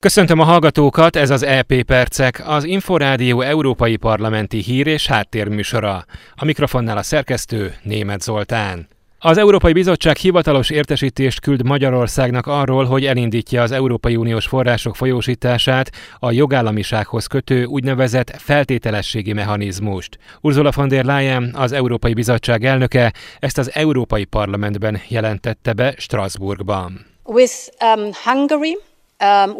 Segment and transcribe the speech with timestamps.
[0.00, 6.04] Köszöntöm a hallgatókat, ez az EP Percek, az Inforádió Európai Parlamenti Hír és Háttérműsora.
[6.34, 8.88] A mikrofonnál a szerkesztő Német Zoltán.
[9.18, 15.90] Az Európai Bizottság hivatalos értesítést küld Magyarországnak arról, hogy elindítja az Európai Uniós források folyósítását
[16.18, 20.18] a jogállamisághoz kötő úgynevezett feltételességi mechanizmust.
[20.40, 27.06] Ursula von der Leyen, az Európai Bizottság elnöke, ezt az Európai Parlamentben jelentette be Strasbourgban.
[27.24, 28.78] With um, Hungary,
[29.24, 29.56] Um.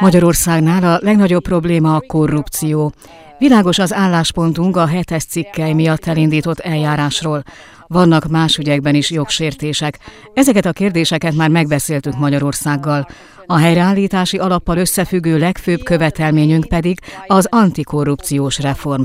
[0.00, 2.92] Magyarországnál a legnagyobb probléma a korrupció.
[3.38, 7.42] Világos az álláspontunk a hetes cikkely miatt elindított eljárásról.
[7.86, 9.98] Vannak más ügyekben is jogsértések.
[10.34, 13.06] Ezeket a kérdéseket már megbeszéltük Magyarországgal.
[13.46, 19.02] A helyreállítási alappal összefüggő legfőbb követelményünk pedig az antikorrupciós reform.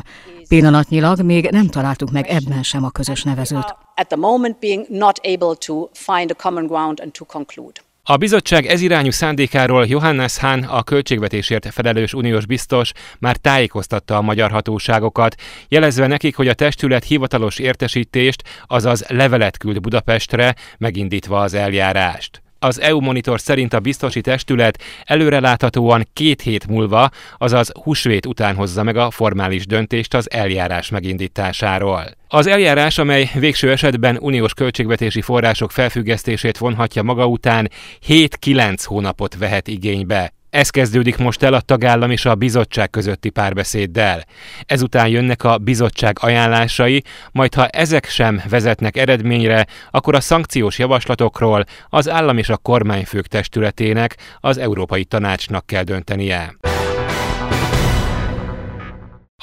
[0.48, 3.76] Pillanatnyilag még nem találtuk meg ebben sem a közös nevezőt.
[3.96, 7.82] At the moment being not able to find a common ground and to conclude.
[8.10, 14.52] A bizottság ezirányú szándékáról Johannes Hahn, a költségvetésért felelős uniós biztos már tájékoztatta a magyar
[14.52, 15.36] hatóságokat,
[15.68, 22.43] jelezve nekik, hogy a testület hivatalos értesítést, azaz levelet küld Budapestre, megindítva az eljárást.
[22.64, 28.84] Az EU Monitor szerint a biztosi testület előreláthatóan két hét múlva, azaz húsvét után hozza
[28.84, 32.04] meg a formális döntést az eljárás megindításáról.
[32.28, 37.70] Az eljárás, amely végső esetben uniós költségvetési források felfüggesztését vonhatja maga után,
[38.08, 40.33] 7-9 hónapot vehet igénybe.
[40.54, 44.26] Ez kezdődik most el a tagállam és a bizottság közötti párbeszéddel.
[44.66, 51.66] Ezután jönnek a bizottság ajánlásai, majd ha ezek sem vezetnek eredményre, akkor a szankciós javaslatokról
[51.90, 56.54] az állam és a kormányfők testületének, az Európai Tanácsnak kell döntenie.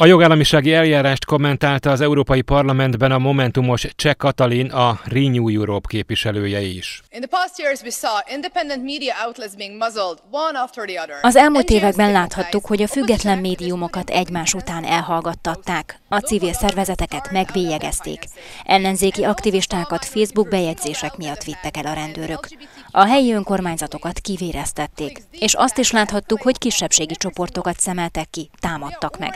[0.00, 6.60] A jogállamisági eljárást kommentálta az Európai Parlamentben a Momentumos Cseh Katalin, a Renew Europe képviselője
[6.60, 7.02] is.
[11.22, 18.22] Az elmúlt években láthattuk, hogy a független médiumokat egymás után elhallgattatták, a civil szervezeteket megvélyegezték,
[18.64, 22.48] ellenzéki aktivistákat Facebook bejegyzések miatt vittek el a rendőrök.
[22.90, 29.34] A helyi önkormányzatokat kivéreztették, és azt is láthattuk, hogy kisebbségi csoportokat szemeltek ki, támadtak meg.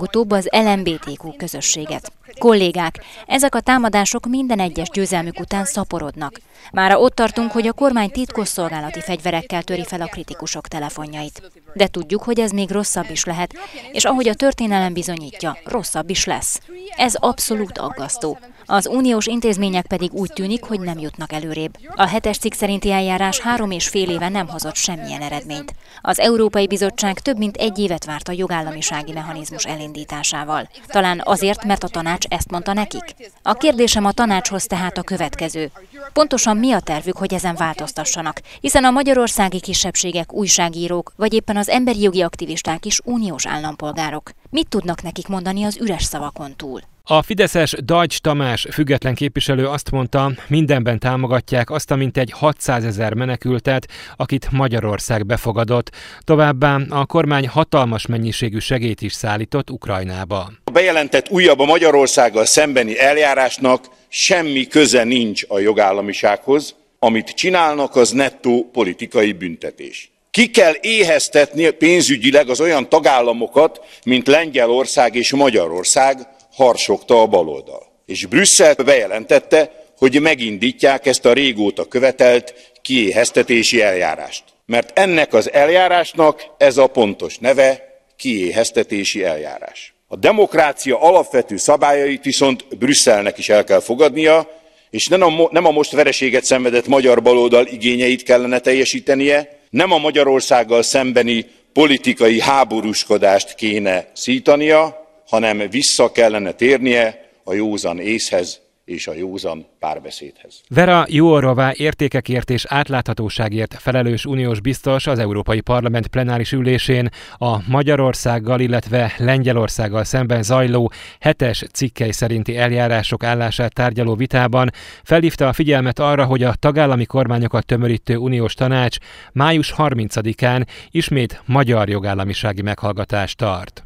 [0.00, 2.12] Legutóbb az LMBTQ közösséget.
[2.38, 6.40] Kollégák, ezek a támadások minden egyes győzelmük után szaporodnak.
[6.72, 11.50] Mára ott tartunk, hogy a kormány titkosszolgálati fegyverekkel töri fel a kritikusok telefonjait.
[11.74, 13.54] De tudjuk, hogy ez még rosszabb is lehet,
[13.92, 16.60] és ahogy a történelem bizonyítja, rosszabb is lesz.
[16.96, 18.38] Ez abszolút aggasztó.
[18.72, 21.76] Az uniós intézmények pedig úgy tűnik, hogy nem jutnak előrébb.
[21.94, 25.74] A hetes cikk szerinti eljárás három és fél éve nem hozott semmilyen eredményt.
[26.00, 30.68] Az Európai Bizottság több mint egy évet várt a jogállamisági mechanizmus elindításával.
[30.86, 33.14] Talán azért, mert a tanács ezt mondta nekik.
[33.42, 35.70] A kérdésem a tanácshoz tehát a következő.
[36.12, 38.40] Pontosan mi a tervük, hogy ezen változtassanak?
[38.60, 44.30] Hiszen a magyarországi kisebbségek, újságírók, vagy éppen az emberi jogi aktivisták is uniós állampolgárok.
[44.50, 46.80] Mit tudnak nekik mondani az üres szavakon túl?
[47.12, 53.14] A Fideszes Dajcs Tamás független képviselő azt mondta, mindenben támogatják azt a mintegy 600 ezer
[53.14, 55.90] menekültet, akit Magyarország befogadott.
[56.24, 60.52] Továbbá a kormány hatalmas mennyiségű segét is szállított Ukrajnába.
[60.64, 66.74] A bejelentett újabb a Magyarországgal szembeni eljárásnak semmi köze nincs a jogállamisághoz.
[66.98, 70.10] Amit csinálnak, az nettó politikai büntetés.
[70.30, 77.82] Ki kell éheztetni pénzügyileg az olyan tagállamokat, mint Lengyelország és Magyarország, harsogta a baloldal.
[78.06, 84.44] És Brüsszel bejelentette, hogy megindítják ezt a régóta követelt kiéheztetési eljárást.
[84.66, 89.94] Mert ennek az eljárásnak ez a pontos neve kiéheztetési eljárás.
[90.08, 94.50] A demokrácia alapvető szabályait viszont Brüsszelnek is el kell fogadnia,
[94.90, 99.98] és nem a, nem a most vereséget szenvedett magyar baloldal igényeit kellene teljesítenie, nem a
[99.98, 104.99] Magyarországgal szembeni politikai háborúskodást kéne szítania,
[105.30, 108.60] hanem vissza kellene térnie a józan észhez
[108.90, 110.60] és a józan párbeszédhez.
[110.68, 118.60] Vera Jóorová értékekért és átláthatóságért felelős uniós biztos az Európai Parlament plenáris ülésén a Magyarországgal,
[118.60, 124.70] illetve Lengyelországgal szemben zajló hetes cikkei szerinti eljárások állását tárgyaló vitában
[125.02, 128.96] felhívta a figyelmet arra, hogy a tagállami kormányokat tömörítő uniós tanács
[129.32, 133.84] május 30-án ismét magyar jogállamisági meghallgatást tart.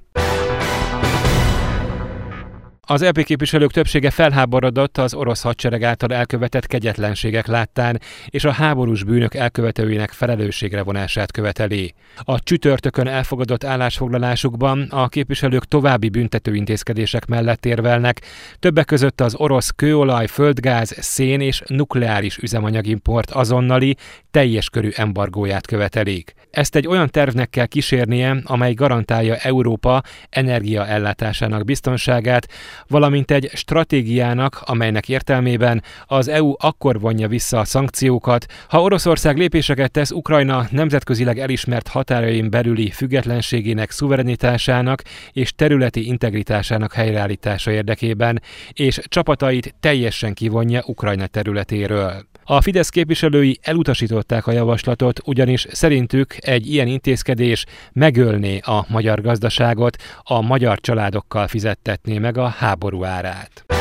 [2.87, 9.05] Az EP képviselők többsége felháborodott az orosz hadsereg által elkövetett kegyetlenségek láttán, és a háborús
[9.05, 11.95] bűnök elkövetőinek felelősségre vonását követeli.
[12.17, 18.21] A csütörtökön elfogadott állásfoglalásukban a képviselők további büntető intézkedések mellett érvelnek,
[18.59, 23.97] többek között az orosz kőolaj, földgáz, szén és nukleáris üzemanyagimport azonnali,
[24.31, 26.35] teljes körű embargóját követelik.
[26.51, 32.49] Ezt egy olyan tervnek kell kísérnie, amely garantálja Európa energiaellátásának biztonságát,
[32.89, 39.91] valamint egy stratégiának, amelynek értelmében az EU akkor vonja vissza a szankciókat, ha Oroszország lépéseket
[39.91, 45.03] tesz Ukrajna nemzetközileg elismert határain belüli függetlenségének, szuverenitásának
[45.33, 48.43] és területi integritásának helyreállítása érdekében,
[48.73, 52.33] és csapatait teljesen kivonja Ukrajna területéről.
[52.45, 59.97] A Fidesz képviselői elutasították a javaslatot, ugyanis szerintük egy ilyen intézkedés megölné a magyar gazdaságot,
[60.23, 63.74] a magyar családokkal fizettetné meg a háború árát.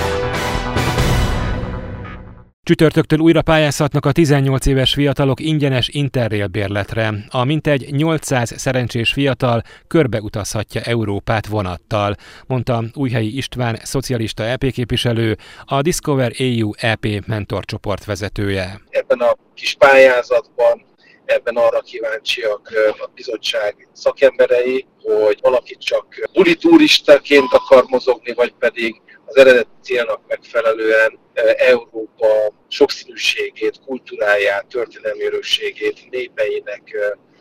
[2.66, 7.14] Csütörtöktől újra pályázhatnak a 18 éves fiatalok ingyenes interrail bérletre.
[7.30, 12.16] A mintegy 800 szerencsés fiatal körbeutazhatja Európát vonattal,
[12.48, 18.82] mondta Újhelyi István, szocialista EP képviselő, a Discover EU EP mentorcsoport vezetője.
[18.90, 20.86] Ebben a kis pályázatban
[21.26, 22.70] ebben arra kíváncsiak
[23.00, 29.02] a bizottság szakemberei, hogy valaki csak buli turistaként akar mozogni, vagy pedig
[29.34, 31.20] az eredeti célnak megfelelően
[31.58, 36.96] Európa sokszínűségét, kultúráját, történelmi örökségét, népeinek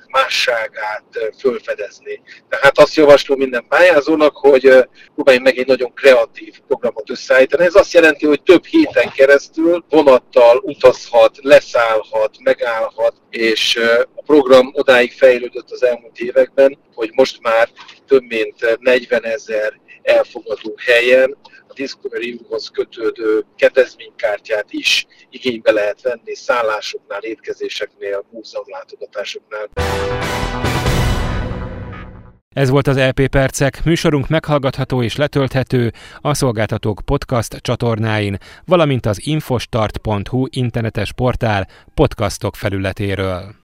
[0.08, 2.22] másságát fölfedezni.
[2.48, 7.64] Tehát azt javaslom minden pályázónak, hogy próbáljunk meg egy nagyon kreatív programot összeállítani.
[7.64, 13.76] Ez azt jelenti, hogy több héten keresztül vonattal utazhat, leszállhat, megállhat, és
[14.14, 17.68] a program odáig fejlődött az elmúlt években, hogy most már
[18.06, 21.36] több mint 40 ezer elfogadó helyen
[21.72, 29.68] a Discovery hoz kötődő kedvezménykártyát is igénybe lehet venni szállásoknál, étkezéseknél, múzeumlátogatásoknál.
[32.54, 39.26] Ez volt az LP Percek, műsorunk meghallgatható és letölthető a szolgáltatók podcast csatornáin, valamint az
[39.26, 43.61] infostart.hu internetes portál podcastok felületéről.